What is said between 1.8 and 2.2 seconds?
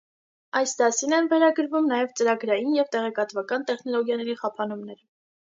նաև